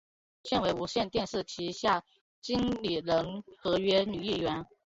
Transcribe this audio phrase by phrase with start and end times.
[0.43, 2.03] 现为无线电视旗下
[2.41, 4.65] 经理人合约女艺员。